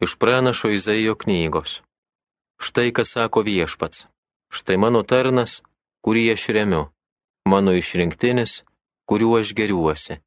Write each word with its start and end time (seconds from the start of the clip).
iš 0.00 0.16
pranašo 0.20 0.70
Izaijo 0.70 1.14
knygos. 1.14 1.82
Štai 2.58 2.90
ką 2.96 3.04
sako 3.04 3.42
viešpats. 3.42 4.06
Štai 4.50 4.78
mano 4.80 5.02
tarnas, 5.02 5.62
kurį 6.04 6.32
aš 6.34 6.48
remiu, 6.56 6.88
mano 7.48 7.74
išrinktinis, 7.76 8.62
kuriuo 9.08 9.38
aš 9.42 9.52
geriuosi. 9.58 10.18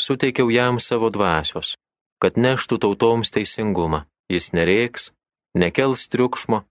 Suteikiau 0.00 0.50
jam 0.50 0.80
savo 0.80 1.10
dvasios, 1.10 1.76
kad 2.18 2.36
neštų 2.36 2.80
tautoms 2.82 3.30
teisingumą. 3.30 4.04
Jis 4.32 4.54
nereiks, 4.56 5.10
nekels 5.52 6.08
triukšmo 6.08 6.62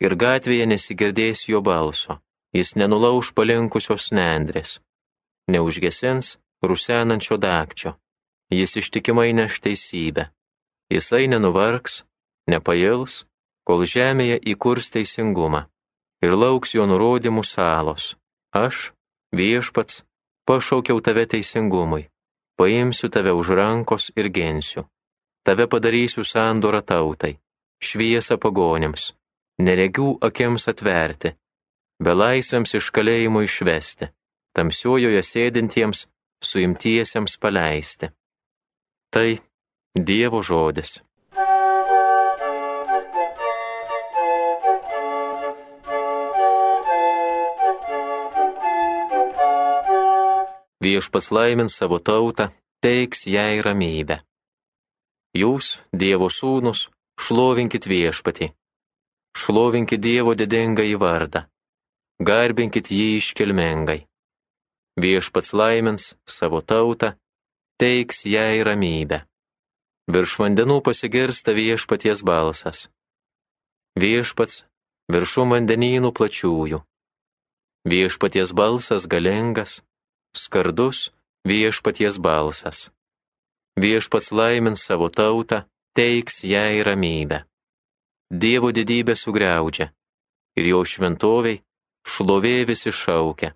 ir 0.00 0.16
gatvėje 0.16 0.64
nesigirdės 0.72 1.44
jo 1.50 1.60
balso. 1.60 2.20
Jis 2.56 2.72
nenulauž 2.80 3.34
palinkusios 3.36 4.08
nendrės, 4.16 4.78
neužgesins 5.52 6.38
rusenančio 6.64 7.36
dakčio. 7.36 7.96
Jis 8.48 8.78
ištikimai 8.80 9.34
neš 9.36 9.60
teisybę. 9.60 10.30
Jisai 10.92 11.26
nenuvargs, 11.26 12.04
nepails, 12.50 13.24
kol 13.66 13.82
žemėje 13.82 14.38
įkurs 14.52 14.92
teisingumą 14.94 15.66
ir 16.22 16.34
lauks 16.38 16.74
jo 16.76 16.86
nurodymų 16.88 17.42
salos. 17.44 18.14
Aš, 18.54 18.92
viešpats, 19.36 20.04
pašaukiau 20.48 21.02
tave 21.04 21.26
teisingumui, 21.26 22.06
paimsiu 22.56 23.10
tave 23.12 23.34
už 23.34 23.52
rankos 23.58 24.10
ir 24.16 24.30
gensiu. 24.30 24.86
Tave 25.46 25.66
padarysiu 25.70 26.24
sandorą 26.24 26.80
tautai, 26.82 27.36
šviesą 27.82 28.38
pagonėms, 28.42 29.12
neregių 29.62 30.16
akims 30.28 30.66
atverti, 30.72 31.34
belaisviams 32.02 32.74
iš 32.78 32.90
kalėjimo 32.94 33.44
išvesti, 33.46 34.08
tamsiojoje 34.56 35.22
sėdintiems, 35.22 36.06
suimtiesiems 36.42 37.36
paleisti. 37.42 38.10
Tai 39.14 39.28
Dievo 39.96 40.42
žodis. 40.44 41.00
Viešpats 50.84 51.30
laimins 51.32 51.72
savo 51.72 51.96
tautą, 51.98 52.50
teiks 52.84 53.24
jai 53.24 53.62
ramybę. 53.64 54.20
Jūs, 55.32 55.80
Dievo 55.96 56.28
sūnus, 56.28 56.90
šlovinkit 57.16 57.88
viešpatį. 57.88 58.50
Šlovinkit 59.32 60.00
Dievo 60.04 60.34
didingą 60.36 60.84
į 60.84 60.98
vardą. 61.00 61.46
Garbinkit 62.20 62.92
jį 62.92 63.16
iškilmingai. 63.16 64.04
Viešpats 65.00 65.56
laimins 65.56 66.12
savo 66.28 66.60
tautą, 66.60 67.14
teiks 67.80 68.26
jai 68.28 68.60
ramybę. 68.60 69.24
Virš 70.06 70.36
vandenų 70.38 70.80
pasigirsta 70.86 71.50
viešpaties 71.56 72.22
balsas. 72.22 72.86
Viešpats 73.98 74.62
viršų 75.10 75.46
vandenynų 75.50 76.12
plačiųjų. 76.14 76.78
Viešpaties 77.90 78.52
balsas 78.54 79.06
galingas, 79.10 79.80
skardus 80.30 81.10
viešpaties 81.46 82.18
balsas. 82.22 82.90
Viešpats 83.78 84.30
laimins 84.30 84.82
savo 84.86 85.08
tautą, 85.10 85.64
teiks 85.94 86.42
jai 86.46 86.82
ramybę. 86.86 87.42
Dievo 88.30 88.70
didybė 88.74 89.14
sugriaudžia 89.18 89.90
ir 90.58 90.70
jo 90.70 90.82
šventoviai 90.82 91.62
šlovė 92.06 92.62
visi 92.70 92.94
šaukia. 92.94 93.54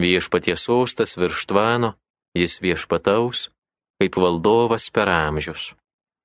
Viešpaties 0.00 0.64
sostas 0.64 1.16
virš 1.20 1.44
tvano, 1.52 1.92
jis 2.32 2.56
viešpataus, 2.64 3.50
kaip 4.00 4.16
valdovas 4.16 4.88
per 4.88 5.12
amžius. 5.12 5.74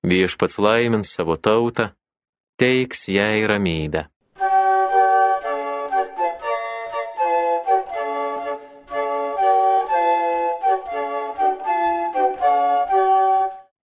Viešpats 0.05 0.59
laimins 0.61 1.09
savo 1.09 1.33
tautą, 1.33 1.87
teiks 2.61 3.07
jai 3.09 3.41
ramybę. 3.49 4.03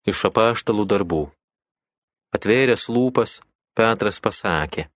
Iš 0.06 0.20
apaštalų 0.30 0.86
darbų. 0.94 1.24
Atvėręs 2.38 2.86
lūpas, 2.94 3.40
Petras 3.74 4.22
pasakė. 4.22 4.86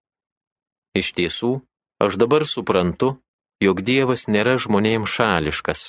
Iš 0.94 1.10
tiesų, 1.18 1.52
aš 1.98 2.22
dabar 2.22 2.46
suprantu, 2.46 3.16
jog 3.58 3.82
Dievas 3.82 4.28
nėra 4.30 4.60
žmonėms 4.62 5.18
šališkas. 5.18 5.86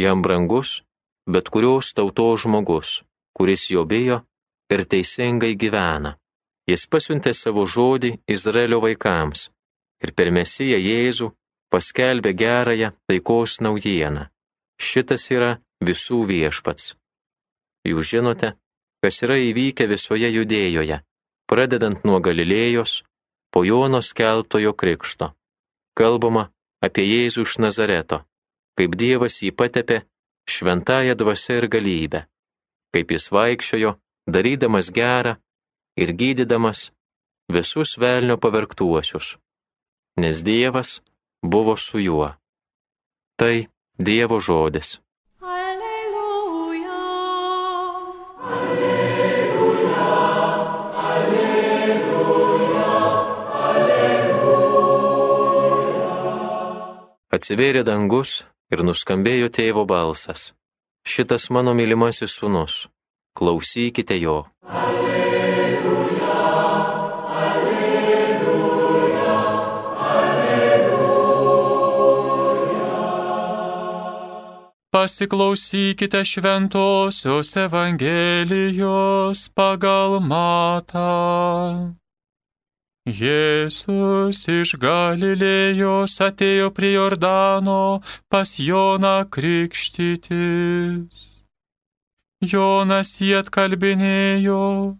Jam 0.00 0.24
brangus, 0.24 0.80
bet 1.28 1.52
kurios 1.52 1.92
tautos 1.92 2.46
žmogus, 2.46 3.02
kuris 3.36 3.68
jo 3.68 3.84
bijo 3.84 4.22
ir 4.72 4.84
teisingai 4.88 5.54
gyvena. 5.62 6.16
Jis 6.70 6.86
pasiuntė 6.86 7.32
savo 7.34 7.64
žodį 7.66 8.12
Izraelio 8.30 8.78
vaikams 8.84 9.48
ir 10.04 10.12
per 10.16 10.30
Mesiją 10.34 10.78
Jėzų 10.78 11.32
paskelbė 11.72 12.32
gerąją 12.42 12.92
taikos 13.08 13.60
naujieną. 13.64 14.28
Šitas 14.78 15.28
yra 15.34 15.52
visų 15.86 16.22
viešpats. 16.30 16.94
Jūs 17.88 18.12
žinote, 18.14 18.54
kas 19.02 19.22
yra 19.26 19.38
įvykę 19.42 19.88
visoje 19.90 20.28
judėjoje, 20.30 21.00
pradedant 21.50 22.04
nuo 22.06 22.20
Galilėjos, 22.22 23.02
po 23.52 23.64
Jono 23.64 24.00
skelbtojo 24.02 24.72
krikšto. 24.72 25.32
Kalbama 25.98 26.48
apie 26.84 27.04
Jėzų 27.04 27.44
iš 27.46 27.58
Nazareto, 27.64 28.22
kaip 28.78 28.94
Dievas 28.96 29.42
jį 29.42 29.50
patepė 29.52 29.98
šventąją 30.48 31.18
dvasę 31.18 31.58
ir 31.60 31.66
galybę, 31.74 32.22
kaip 32.94 33.12
jis 33.12 33.28
vaikščiojo 33.34 33.92
darydamas 34.26 34.90
gerą 34.90 35.36
ir 35.96 36.12
gydydamas 36.12 36.92
visus 37.52 37.98
velnio 37.98 38.36
pavergtuosius, 38.38 39.38
nes 40.16 40.42
Dievas 40.42 41.02
buvo 41.42 41.76
su 41.76 41.98
juo. 41.98 42.34
Tai 43.36 43.66
Dievo 43.98 44.40
žodis. 44.40 45.00
Alleluja. 45.40 47.00
Alleluja. 48.40 50.06
Alleluja. 50.96 51.66
Atsivėrė 57.32 57.82
dangus 57.84 58.46
ir 58.72 58.84
nuskambėjo 58.86 59.48
tėvo 59.52 59.84
balsas. 59.84 60.52
Šitas 61.02 61.50
mano 61.50 61.74
mylimasis 61.74 62.30
sunus 62.38 62.86
klausykite 63.36 64.20
jo. 64.20 64.44
Alleluja, 64.62 66.42
alleluja, 67.46 69.38
alleluja. 70.16 70.92
Pasiklausykite 74.90 76.24
šventosios 76.24 77.56
Evangelijos 77.56 79.48
pagal 79.54 80.20
matą. 80.20 81.94
Jėzus 83.02 84.46
iš 84.46 84.78
Galilėjos 84.78 86.14
atėjo 86.22 86.70
prie 86.70 86.94
Jordano 86.94 87.98
pas 88.30 88.46
Joną 88.62 89.26
krikštytis. 89.26 91.41
Jonas 92.42 93.22
jį 93.22 93.38
atkalbinėjo, 93.38 94.98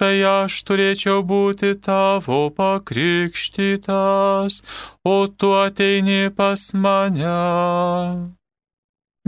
tai 0.00 0.24
aš 0.24 0.64
turėčiau 0.64 1.20
būti 1.30 1.76
tavo 1.84 2.48
pakrikštytas, 2.56 4.64
o 5.04 5.28
tu 5.28 5.52
ateini 5.60 6.32
pas 6.32 6.72
mane. 6.72 8.32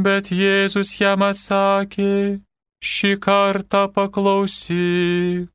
Bet 0.01 0.33
Jėzus 0.33 0.97
jam 0.97 1.21
atsakė, 1.29 2.41
šį 2.81 3.21
kartą 3.21 3.93
paklausyk. 3.93 5.53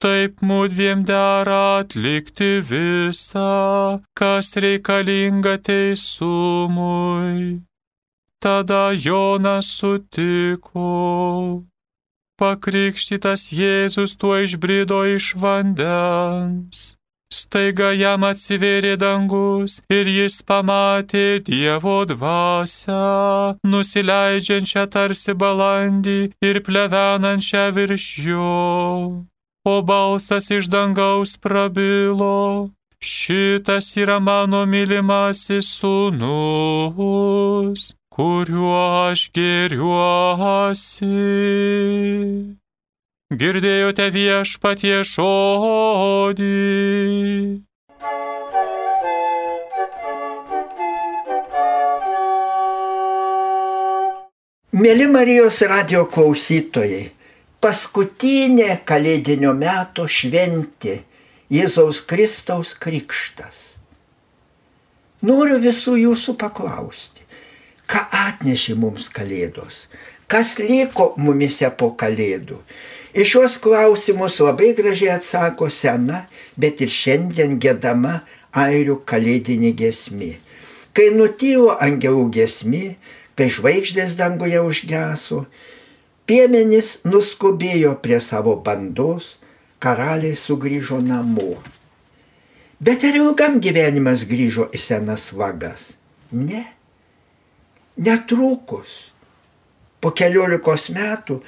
Taip 0.00 0.40
mūdviem 0.44 1.04
dera 1.08 1.80
atlikti 1.80 2.60
visą, 2.64 4.00
kas 4.16 4.56
reikalinga 4.64 5.60
teisumui. 5.60 7.60
Tada 8.40 8.92
Jonas 8.96 9.66
sutiko. 9.76 10.88
Pakrikštytas 12.40 13.52
Jėzus 13.52 14.16
tuo 14.16 14.40
išbrido 14.40 15.04
iš 15.12 15.34
vandens. 15.36 16.96
Staiga 17.30 17.92
jam 17.92 18.24
atsivėrė 18.26 18.96
dangus 18.98 19.84
ir 19.92 20.08
jis 20.08 20.40
pamatė 20.48 21.44
Dievo 21.44 22.08
dvasę, 22.08 22.96
nusileidžiančią 23.74 24.84
tarsi 24.96 25.36
balandį 25.44 26.32
ir 26.40 26.56
plevenančią 26.64 27.68
virš 27.76 28.06
jo. 28.24 28.56
O 29.68 29.76
balsas 29.92 30.50
iš 30.50 30.72
dangaus 30.72 31.36
prabilo, 31.36 32.72
šitas 32.98 33.92
yra 34.00 34.18
mano 34.18 34.64
mylimasis 34.66 35.68
sūnus, 35.76 36.40
kuriuo 38.10 38.76
aš 39.10 39.30
geriuosi. 39.36 41.10
Girdėjote 43.30 44.06
viešpatie 44.10 44.96
žodį. 45.06 46.54
Mėly 54.80 55.06
Marijos 55.10 55.60
radio 55.66 56.04
klausytojai, 56.10 57.10
paskutinė 57.62 58.80
kalėdinio 58.86 59.50
meto 59.54 60.06
šventė 60.10 61.00
Jėzaus 61.50 62.00
Kristaus 62.06 62.76
krikštas. 62.78 63.74
Noriu 65.26 65.58
visų 65.60 65.96
jūsų 66.00 66.36
paklausti, 66.40 67.19
ką 67.90 68.04
atnešė 68.14 68.76
mums 68.78 69.08
kalėdos, 69.12 69.86
kas 70.30 70.56
liko 70.62 71.10
mumise 71.18 71.70
po 71.74 71.90
kalėdų. 71.98 72.60
Iš 73.10 73.32
šios 73.32 73.56
klausimus 73.58 74.38
labai 74.38 74.70
gražiai 74.78 75.16
atsako 75.16 75.66
sena, 75.74 76.24
bet 76.54 76.78
ir 76.84 76.92
šiandien 76.94 77.58
gėdama 77.62 78.20
airių 78.54 79.00
kalėdinė 79.10 79.72
gesmė. 79.80 80.36
Kai 80.94 81.10
nutylo 81.14 81.74
angelų 81.82 82.28
gesmė, 82.38 82.84
kai 83.34 83.50
žvaigždės 83.50 84.14
danguje 84.18 84.62
užgeso, 84.62 85.44
piemenys 86.30 86.98
nuskubėjo 87.02 87.96
prie 88.02 88.22
savo 88.22 88.54
bandos, 88.62 89.36
karaliai 89.82 90.38
sugrįžo 90.38 91.00
namo. 91.02 91.56
Bet 92.80 93.02
ar 93.04 93.16
ilgam 93.18 93.58
gyvenimas 93.60 94.22
grįžo 94.28 94.70
į 94.70 94.78
senas 94.80 95.30
vagas? 95.34 95.90
Ne. 96.30 96.68
Netrukus, 98.00 99.10
po 100.00 100.12
keliolikos 100.16 100.88
metų, 100.94 101.40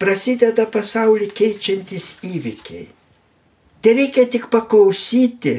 prasideda 0.00 0.64
pasaulį 0.70 1.28
keičiantis 1.36 2.14
įvykiai. 2.24 2.86
Tai 3.82 3.94
reikia 3.94 4.24
tik 4.30 4.48
paklausyti, 4.50 5.58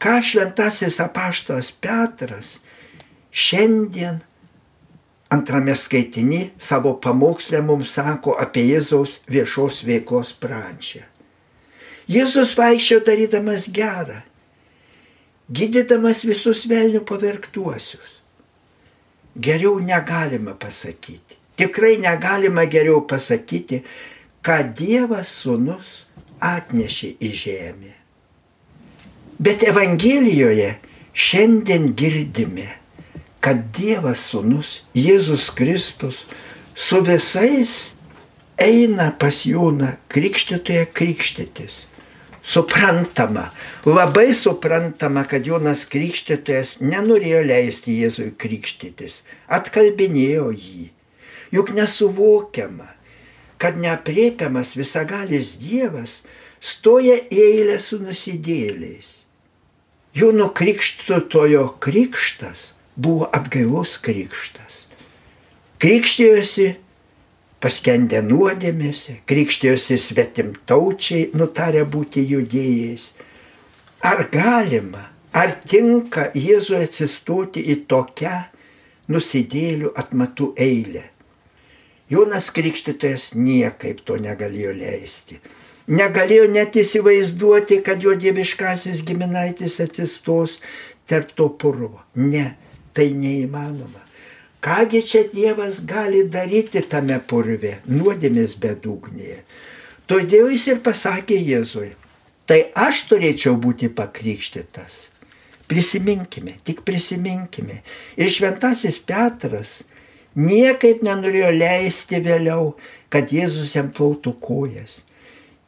ką 0.00 0.20
šventasis 0.24 1.00
apaštas 1.02 1.72
Petras 1.82 2.58
šiandien 3.30 4.22
antrame 5.30 5.74
skaitinį 5.76 6.40
savo 6.58 6.94
pamokslę 7.02 7.60
mums 7.66 7.92
sako 7.94 8.36
apie 8.40 8.64
Jėzaus 8.70 9.18
viešos 9.30 9.82
veiklos 9.86 10.32
pradžią. 10.40 11.04
Jėzus 12.10 12.56
vaikščio 12.58 13.02
darydamas 13.06 13.68
gerą, 13.70 14.22
gydydamas 15.50 16.24
visus 16.26 16.64
velnių 16.70 17.04
pavergtuosius. 17.06 18.19
Geriau 19.36 19.78
negalima 19.80 20.54
pasakyti. 20.54 21.36
Tikrai 21.56 21.98
negalima 22.00 22.64
geriau 22.64 23.06
pasakyti, 23.06 23.82
ką 24.42 24.62
Dievas 24.74 25.28
sunus 25.42 26.06
atnešė 26.40 27.14
į 27.20 27.30
žemę. 27.36 27.92
Bet 29.40 29.62
Evangelijoje 29.64 30.74
šiandien 31.12 31.92
girdime, 31.96 32.68
kad 33.44 33.70
Dievas 33.76 34.24
sunus 34.32 34.80
Jėzus 34.96 35.50
Kristus 35.56 36.24
su 36.74 37.00
visais 37.04 37.92
eina 38.60 39.10
pas 39.16 39.44
Jūną 39.44 39.94
krikštytoje 40.12 40.84
krikštytis. 40.96 41.84
Suprantama, 42.42 43.50
labai 43.84 44.32
suprantama, 44.34 45.26
kad 45.28 45.44
Jonas 45.46 45.84
Krikštytojas 45.90 46.78
nenorėjo 46.80 47.42
leisti 47.44 47.98
Jėzui 48.00 48.30
krikštytis, 48.40 49.20
atkalbinėjo 49.52 50.48
jį. 50.56 50.88
Juk 51.52 51.74
nesuvokiama, 51.76 52.88
kad 53.60 53.76
neapriepiamas 53.76 54.72
visagalis 54.78 55.56
Dievas 55.60 56.20
stoja 56.60 57.18
eilę 57.28 57.76
su 57.78 58.00
nusidėliais. 58.00 59.20
Jono 60.16 60.48
Krikštytojo 60.56 61.66
krikštas 61.78 62.70
buvo 62.96 63.28
atgailos 63.36 63.98
krikštas. 64.02 64.86
Krikštijosi 65.78 66.74
paskendę 67.60 68.22
nuodėmėse, 68.24 69.20
krikštijosi 69.28 69.98
svetimtaučiai 70.00 71.30
nutarę 71.36 71.84
būti 71.84 72.24
judėjais. 72.32 73.10
Ar 74.00 74.24
galima, 74.32 75.10
ar 75.36 75.54
tinka 75.68 76.30
Jėzui 76.34 76.80
atsistoti 76.86 77.62
į 77.72 77.82
tokią 77.90 78.36
nusidėlių 79.12 79.92
atmatų 80.02 80.52
eilę? 80.56 81.04
Jonas 82.10 82.48
Krikštytojas 82.50 83.30
niekaip 83.38 84.00
to 84.02 84.16
negalėjo 84.18 84.72
leisti. 84.74 85.38
Negalėjo 85.90 86.48
net 86.50 86.74
įsivaizduoti, 86.80 87.80
kad 87.86 88.02
jo 88.02 88.16
dieviškasis 88.18 89.04
giminaitis 89.06 89.78
atsistos 89.84 90.58
tarp 91.06 91.30
to 91.38 91.48
purvo. 91.60 92.00
Ne, 92.14 92.54
tai 92.94 93.12
neįmanoma. 93.14 94.09
Kągi 94.60 95.02
čia 95.02 95.24
Dievas 95.32 95.80
gali 95.84 96.26
daryti 96.28 96.82
tame 96.84 97.16
purve, 97.24 97.78
nuodėmės 97.88 98.58
bedugnėje. 98.60 99.38
Todėl 100.04 100.50
jis 100.52 100.66
ir 100.68 100.82
pasakė 100.84 101.38
Jėzui, 101.40 101.94
tai 102.44 102.66
aš 102.76 103.06
turėčiau 103.08 103.54
būti 103.56 103.88
pakrikštytas. 103.88 105.06
Prisiminkime, 105.70 106.58
tik 106.66 106.82
prisiminkime. 106.84 107.78
Ir 108.20 108.28
šventasis 108.28 109.00
Petras 109.00 109.78
niekaip 110.36 111.00
nenorėjo 111.08 111.54
leisti 111.56 112.20
vėliau, 112.20 112.74
kad 113.08 113.32
Jėzus 113.32 113.72
jam 113.78 113.88
plautų 113.88 114.36
kojas. 114.44 115.00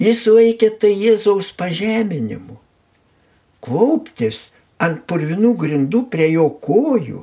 Jis 0.03 0.27
laikė 0.29 0.69
tai 0.83 0.93
Jėzaus 0.99 1.55
pažeminimu. 1.57 2.59
Klauptis 3.65 4.51
ant 4.83 5.07
purvinų 5.09 5.57
grindų 5.57 6.09
prie 6.13 6.33
jo 6.35 6.51
kojų 6.61 7.23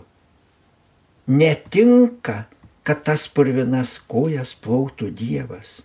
netinka, 1.29 2.43
kad 2.83 3.03
tas 3.05 3.27
purvinas 3.29 3.99
kojas 4.09 4.55
plautų 4.57 5.11
Dievas. 5.13 5.79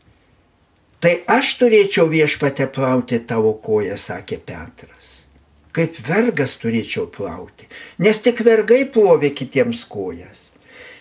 Tai 1.04 1.18
aš 1.28 1.50
turėčiau 1.60 2.08
viešpate 2.08 2.64
plauti 2.72 3.18
tavo 3.28 3.52
koją, 3.60 3.98
sakė 4.00 4.38
Petras. 4.40 5.10
Kaip 5.74 5.98
vergas 6.06 6.54
turėčiau 6.62 7.10
plauti, 7.12 7.66
nes 8.00 8.20
tik 8.24 8.40
vergai 8.46 8.84
plovė 8.88 9.34
kitiems 9.36 9.82
kojas. 9.90 10.46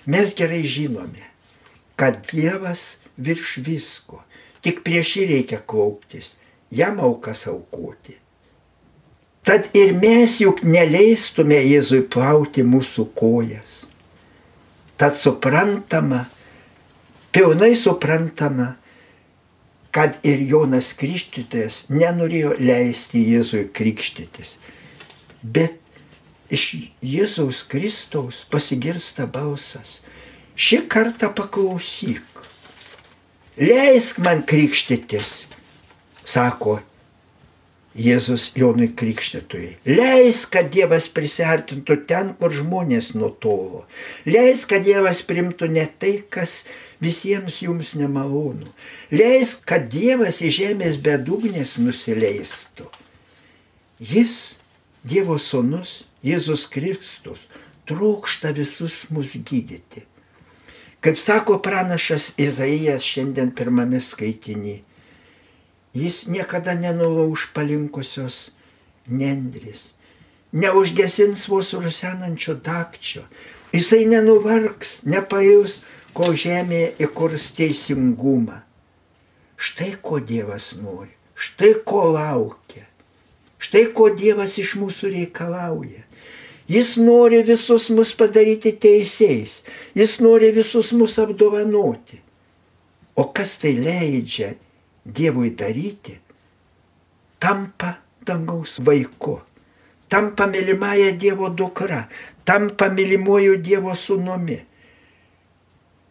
Mes 0.10 0.34
gerai 0.36 0.66
žinome, 0.68 1.24
kad 1.96 2.20
Dievas 2.28 2.98
virš 3.16 3.54
visko, 3.64 4.20
tik 4.66 4.82
prieš 4.84 5.14
jį 5.22 5.30
reikia 5.30 5.62
klauptis, 5.64 6.34
jam 6.74 7.00
aukas 7.00 7.46
aukoti. 7.48 8.18
Tad 9.48 9.70
ir 9.76 9.96
mes 9.96 10.36
juk 10.40 10.66
neleistume 10.68 11.62
Jėzui 11.64 12.04
plauti 12.12 12.64
mūsų 12.68 13.08
kojas. 13.16 13.84
Tad 14.98 15.18
suprantama, 15.18 16.26
pilnai 17.34 17.76
suprantama, 17.76 18.76
kad 19.94 20.18
ir 20.26 20.42
Jonas 20.50 20.92
Krikštytojas 20.98 21.84
nenorėjo 21.94 22.56
leisti 22.58 23.22
Jėzui 23.30 23.68
krikštytis. 23.78 24.56
Bet 25.44 25.78
iš 26.54 26.66
Jėzaus 27.02 27.62
Kristaus 27.70 28.42
pasigirsta 28.50 29.28
balsas. 29.30 30.00
Šį 30.58 30.84
kartą 30.90 31.30
paklausyk. 31.34 32.26
Leisk 33.58 34.18
man 34.26 34.42
krikštytis, 34.50 35.44
sako 36.26 36.80
Jėzus 37.94 38.48
Jonui 38.58 38.88
Krikštytojui. 38.98 39.76
Leis, 39.86 40.44
kad 40.50 40.72
Dievas 40.74 41.06
prisartintų 41.14 42.00
ten, 42.10 42.32
kur 42.40 42.50
žmonės 42.50 43.12
nutolo. 43.14 43.84
Leis, 44.26 44.64
kad 44.66 44.82
Dievas 44.88 45.22
primtų 45.22 45.70
ne 45.70 45.86
tai, 46.02 46.16
kas 46.26 46.64
visiems 47.04 47.60
jums 47.62 47.94
nemalonu. 47.94 48.72
Leis, 49.14 49.54
kad 49.62 49.92
Dievas 49.94 50.42
į 50.42 50.50
žemės 50.58 50.98
bedugnės 50.98 51.76
nusileistų. 51.78 52.88
Jis, 54.02 54.56
Dievo 55.06 55.38
Sūnus, 55.38 56.02
Jėzus 56.26 56.66
Kristus, 56.74 57.46
trokšta 57.86 58.56
visus 58.58 59.04
mus 59.14 59.36
gydyti. 59.38 60.02
Kaip 61.04 61.20
sako 61.20 61.60
pranašas 61.62 62.32
Izaijas 62.42 63.06
šiandien 63.06 63.54
pirmame 63.54 64.02
skaitinį 64.02 64.80
Jis 65.94 66.26
niekada 66.26 66.74
nenulauž 66.74 67.52
palinkusios 67.54 68.50
nendris, 69.06 69.94
neužgesins 70.52 71.46
vos 71.48 71.74
rusenančio 71.74 72.56
dakčio, 72.56 73.28
jisai 73.74 74.08
nenuvargs, 74.10 75.04
nepails, 75.06 75.82
kol 76.18 76.34
žemėje 76.38 76.94
įkurs 77.06 77.52
teisingumą. 77.58 78.62
Štai 79.58 79.94
ko 80.02 80.18
Dievas 80.18 80.72
nori, 80.78 81.14
štai 81.38 81.76
ko 81.86 82.08
laukia, 82.14 82.88
štai 83.62 83.86
ko 83.94 84.10
Dievas 84.18 84.58
iš 84.62 84.76
mūsų 84.82 85.14
reikalauja. 85.14 86.02
Jis 86.70 86.96
nori 86.98 87.42
visus 87.46 87.90
mus 87.92 88.14
padaryti 88.16 88.72
teisėjais, 88.82 89.60
jis 89.94 90.20
nori 90.24 90.50
visus 90.56 90.94
mus 90.96 91.18
apdovanoti. 91.20 92.22
O 93.20 93.28
kas 93.36 93.58
tai 93.62 93.76
leidžia 93.78 94.54
Dievui 95.06 95.50
daryti, 95.60 96.18
tampa 97.40 97.98
dangaus 98.26 98.80
vaiku, 98.80 99.42
tampa 100.10 100.48
mylimąją 100.48 101.18
Dievo 101.18 101.50
dukra, 101.50 102.08
tampa 102.46 102.90
mylimuoju 102.90 103.58
Dievo 103.60 103.96
sūnumi. 103.96 104.62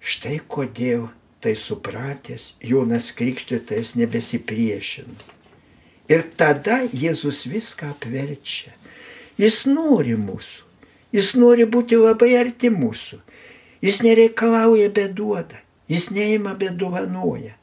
Štai 0.03 0.41
kodėl 0.51 1.07
tai 1.41 1.55
supratęs 1.57 2.53
Jonas 2.61 3.13
Krikštytojas 3.17 3.95
nebesipriešina. 3.97 5.31
Ir 6.11 6.27
tada 6.37 6.83
Jėzus 6.93 7.47
viską 7.49 7.95
apverčia. 7.95 8.75
Jis 9.39 9.63
nori 9.67 10.19
mūsų. 10.19 10.69
Jis 11.17 11.33
nori 11.39 11.65
būti 11.65 11.97
labai 11.97 12.35
arti 12.41 12.69
mūsų. 12.73 13.23
Jis 13.83 14.03
nereikalauja 14.05 14.91
beduoda. 14.93 15.63
Jis 15.89 16.11
neima 16.11 16.55
bedovanoja. 16.59 17.57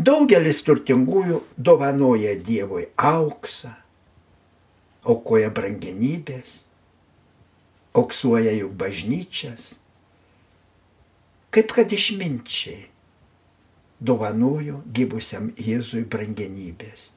Daugelis 0.00 0.62
turtingųjų 0.64 1.42
dovanoja 1.60 2.32
Dievui 2.40 2.86
auksą, 2.96 3.74
aukoja 5.04 5.50
brangenybės, 5.52 6.54
auksuoja 7.92 8.54
jų 8.54 8.70
bažnyčias, 8.80 9.74
kaip 11.52 11.74
kad 11.76 11.92
išminčiai 11.92 12.86
dovanojo 14.00 14.78
gyvusiam 14.96 15.50
Jėzui 15.60 16.06
brangenybės. 16.08 17.10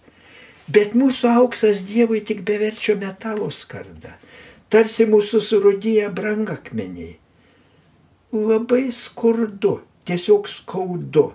Bet 0.67 0.97
mūsų 0.97 1.29
auksas 1.37 1.85
Dievui 1.87 2.19
tik 2.27 2.41
beverčio 2.47 2.97
metalo 2.99 3.47
skarda, 3.51 4.17
tarsi 4.67 5.07
mūsų 5.07 5.39
surudyja 5.39 6.09
brangakmeniai. 6.11 7.15
Labai 8.33 8.89
skurdu, 8.91 9.77
tiesiog 10.09 10.51
skaudu. 10.51 11.29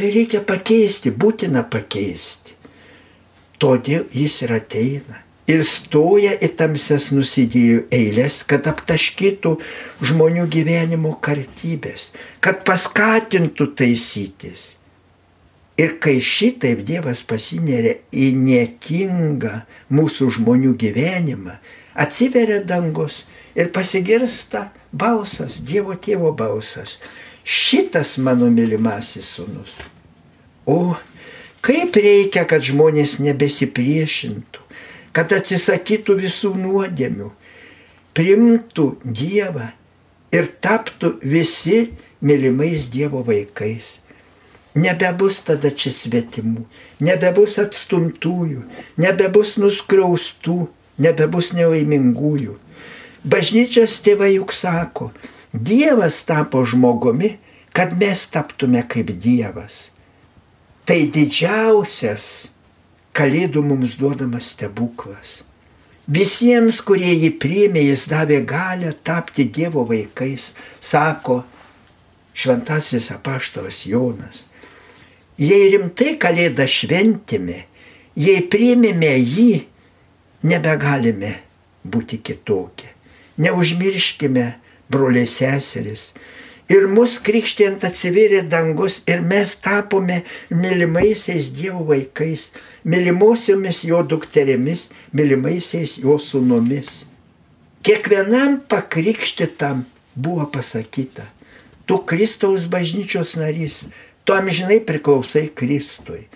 Tai 0.00 0.08
reikia 0.08 0.38
pakeisti, 0.40 1.10
būtina 1.12 1.60
pakeisti. 1.68 2.54
Todėl 3.60 4.06
jis 4.16 4.38
ir 4.46 4.54
ateina 4.56 5.18
ir 5.44 5.60
stoja 5.68 6.32
į 6.40 6.48
tamses 6.56 7.10
nusidėjų 7.12 7.82
eilės, 7.92 8.38
kad 8.48 8.64
aptaškytų 8.70 9.52
žmonių 10.08 10.46
gyvenimo 10.56 11.12
kartybės, 11.20 12.08
kad 12.40 12.64
paskatintų 12.64 13.68
taisytis. 13.76 14.70
Ir 15.76 15.98
kai 16.00 16.16
šitaip 16.24 16.80
Dievas 16.88 17.20
pasineria 17.20 17.98
į 18.08 18.32
niekingą 18.40 19.66
mūsų 19.92 20.32
žmonių 20.40 20.78
gyvenimą, 20.80 21.60
atsiveria 21.92 22.64
dangus 22.64 23.26
ir 23.52 23.68
pasigirsta 23.76 24.70
balsas, 24.92 25.60
Dievo 25.60 26.00
tėvo 26.00 26.32
balsas. 26.32 26.96
Šitas 27.50 28.14
mano 28.22 28.46
mylimasis 28.50 29.26
sunus. 29.34 29.74
O 30.66 30.94
kaip 31.66 31.96
reikia, 31.98 32.44
kad 32.46 32.62
žmonės 32.62 33.16
nebesipriešintų, 33.18 34.62
kad 35.10 35.34
atsisakytų 35.34 36.14
visų 36.20 36.52
nuodėmių, 36.60 37.32
primtų 38.14 38.86
Dievą 39.02 39.72
ir 40.30 40.46
taptų 40.62 41.16
visi 41.26 41.80
mylimais 42.22 42.86
Dievo 42.92 43.24
vaikais. 43.26 43.96
Nebebus 44.78 45.40
tada 45.42 45.72
čia 45.74 45.90
svetimų, 45.90 46.62
nebebus 47.02 47.58
atstumtųjų, 47.58 48.62
nebebus 49.02 49.56
nuskriaustų, 49.58 50.60
nebebus 51.02 51.50
nelaimingųjų. 51.58 52.54
Bažnyčios 53.26 53.98
tėvai 54.06 54.36
juk 54.36 54.54
sako, 54.54 55.10
Dievas 55.52 56.22
tapo 56.26 56.62
žmogumi, 56.64 57.36
kad 57.72 57.96
mes 57.98 58.26
taptume 58.30 58.82
kaip 58.88 59.10
Dievas. 59.22 59.88
Tai 60.86 60.98
didžiausias 61.14 62.48
kalėdų 63.14 63.62
mums 63.66 63.96
duodamas 63.98 64.52
stebuklas. 64.54 65.40
Visiems, 66.10 66.80
kurie 66.82 67.12
jį 67.12 67.30
priėmė, 67.38 67.82
jis 67.92 68.06
davė 68.10 68.40
galę 68.46 68.94
tapti 69.06 69.46
Dievo 69.46 69.84
vaikais, 69.86 70.52
sako 70.82 71.42
šventasis 72.34 73.10
apaštalas 73.14 73.84
Jonas. 73.86 74.44
Jei 75.38 75.70
rimtai 75.72 76.16
kalėdą 76.20 76.66
šventėme, 76.68 77.60
jei 78.18 78.40
priėmėme 78.50 79.12
jį, 79.18 79.52
nebegalime 80.42 81.36
būti 81.86 82.18
kitokie. 82.24 82.90
Neužmirškime, 83.40 84.46
broliai 84.90 85.28
seseris. 85.30 86.10
Ir 86.70 86.86
mus 86.86 87.16
krikštėjant 87.26 87.82
atsivėrė 87.88 88.44
dangus 88.50 89.00
ir 89.10 89.24
mes 89.26 89.56
tapome 89.58 90.20
mylimaisiais 90.54 91.48
Dievo 91.56 91.82
vaikais, 91.88 92.50
mylimosiomis 92.86 93.82
jo 93.88 94.04
dukterėmis, 94.06 94.84
mylimaisiais 95.10 95.96
jo 96.04 96.14
sūnomis. 96.22 97.02
Kiekvienam 97.82 98.60
pakrikštytam 98.70 99.82
buvo 100.14 100.46
pasakyta, 100.54 101.26
tu 101.90 101.98
Kristaus 102.06 102.68
bažnyčios 102.70 103.34
narys, 103.40 103.82
tu 104.22 104.36
amžinai 104.36 104.78
priklausai 104.86 105.48
Kristui. 105.50 106.28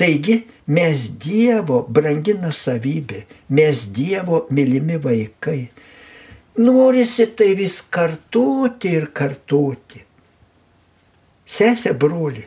Taigi 0.00 0.38
mes 0.72 1.04
Dievo 1.20 1.82
brangina 1.84 2.48
savybė, 2.48 3.26
mes 3.52 3.84
Dievo 3.92 4.46
mylimi 4.48 4.96
vaikai. 4.96 5.66
Norisi 6.58 7.26
tai 7.26 7.54
vis 7.56 7.80
kartuoti 7.88 8.90
ir 8.92 9.06
kartuoti. 9.16 10.02
Sesė 11.48 11.94
broli, 11.96 12.44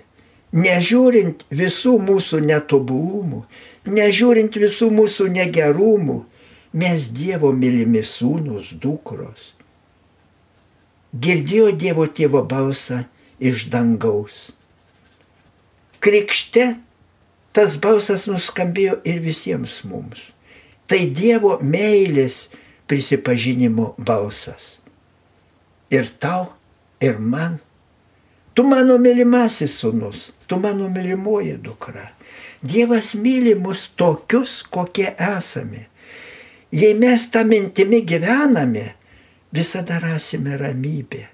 nežiūrint 0.54 1.42
visų 1.50 1.96
mūsų 2.06 2.44
netobulumų, 2.46 3.42
nežiūrint 3.90 4.58
visų 4.62 4.92
mūsų 4.94 5.30
negerumų, 5.34 6.20
mes 6.78 7.08
Dievo 7.18 7.50
mylimi 7.56 8.04
sūnus, 8.06 8.76
dukros. 8.78 9.54
Girdėjo 11.16 11.72
Dievo 11.74 12.06
tėvo 12.06 12.44
balsą 12.46 13.06
iš 13.40 13.66
dangaus. 13.74 14.52
Krikšte 16.04 16.76
tas 17.56 17.78
balsas 17.82 18.28
nuskambėjo 18.30 19.00
ir 19.08 19.22
visiems 19.24 19.80
mums. 19.88 20.30
Tai 20.86 21.02
Dievo 21.18 21.56
meilės 21.64 22.46
prisipažinimo 22.88 23.94
balsas. 23.98 24.78
Ir 25.90 26.10
tau, 26.20 26.54
ir 27.02 27.20
man. 27.20 27.60
Tu 28.56 28.64
mano 28.64 28.98
mylimasis 28.98 29.80
sunus, 29.80 30.32
tu 30.48 30.58
mano 30.58 30.90
mylimoji 30.90 31.58
dukra. 31.62 32.12
Dievas 32.64 33.14
myli 33.16 33.56
mus 33.56 33.90
tokius, 33.98 34.64
kokie 34.64 35.12
esame. 35.20 35.88
Jei 36.72 36.96
mes 36.98 37.28
tą 37.32 37.44
mintimi 37.46 38.02
gyvename, 38.02 38.94
visada 39.54 40.00
rasime 40.00 40.58
ramybę. 40.58 41.26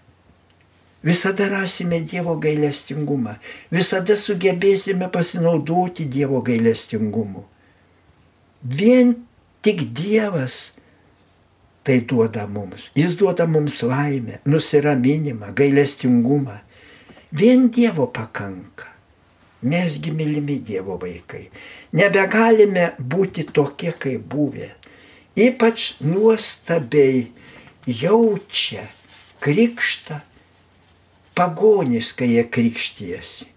Visada 1.04 1.48
rasime 1.50 2.02
Dievo 2.06 2.36
gailestingumą. 2.38 3.38
Visada 3.74 4.18
sugebėsime 4.18 5.08
pasinaudoti 5.10 6.06
Dievo 6.06 6.44
gailestingumu. 6.46 7.46
Vien 8.62 9.16
tik 9.66 9.88
Dievas 9.98 10.70
tai 11.84 12.00
duoda 12.02 12.48
mums. 12.48 12.90
Jis 12.96 13.16
duoda 13.18 13.48
mums 13.48 13.82
laimę, 13.84 14.40
nusiraminimą, 14.46 15.54
gailestingumą. 15.56 16.58
Vien 17.34 17.70
Dievo 17.70 18.08
pakanka. 18.08 18.86
Mesgi 19.64 20.12
mylimi 20.12 20.60
Dievo 20.60 20.98
vaikai. 21.02 21.50
Nebegalime 21.94 22.92
būti 22.98 23.46
tokie, 23.54 23.94
kaip 23.94 24.26
buvę. 24.30 24.72
Ypač 25.38 25.94
nuostabiai 26.04 27.30
jaučia 27.88 28.88
krikštą 29.42 30.20
pagonys, 31.38 32.12
kai 32.14 32.34
jie 32.34 32.44
krikštyjasi. 32.44 33.48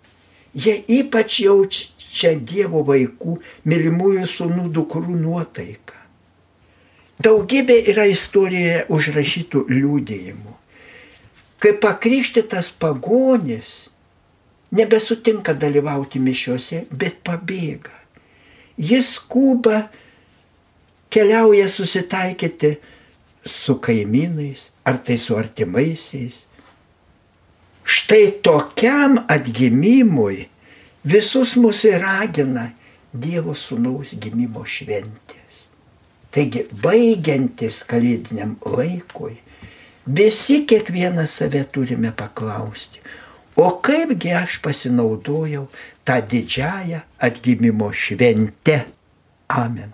Jie 0.54 0.76
ypač 1.00 1.40
jaučia 1.42 2.36
Dievo 2.38 2.84
vaikų, 2.86 3.40
mylimųjų 3.66 4.28
sūnų 4.30 4.68
dukrų 4.76 5.18
nuotaiką. 5.18 6.03
Daugybė 7.24 7.78
yra 7.88 8.04
istorijoje 8.10 8.84
užrašytų 8.92 9.64
liūdėjimų. 9.70 10.54
Kai 11.62 11.72
pakrikštytas 11.80 12.68
pagonis 12.76 13.86
nebesutinka 14.74 15.54
dalyvauti 15.56 16.20
mišiuose, 16.20 16.84
bet 16.92 17.22
pabėga. 17.24 17.94
Jis 18.76 19.14
skuba, 19.16 19.86
keliauja 21.14 21.68
susitaikyti 21.70 22.74
su 23.46 23.78
kaimynais, 23.80 24.68
ar 24.84 24.98
tai 24.98 25.16
su 25.18 25.36
artimaisiais. 25.38 26.42
Štai 27.84 28.40
tokiam 28.44 29.20
atgimimui 29.28 30.48
visus 31.04 31.54
mūsų 31.60 31.98
ragina 32.02 32.72
Dievo 33.14 33.52
sūnaus 33.54 34.16
gimimo 34.18 34.64
šventės. 34.66 35.43
Taigi, 36.34 36.64
baigiantis 36.82 37.82
kalėdiniam 37.86 38.56
laikui, 38.66 39.36
visi 40.06 40.64
kiekvieną 40.66 41.28
save 41.30 41.62
turime 41.70 42.10
paklausti, 42.10 42.98
O 43.56 43.70
kaipgi 43.78 44.32
aš 44.34 44.58
pasinaudojau 44.62 45.68
tą 46.04 46.16
didžiąją 46.30 47.00
atgimimo 47.18 47.92
šventę. 47.92 48.84
Amen. 49.48 49.92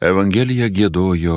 Evangeliją 0.00 0.70
gėdojo 0.72 1.36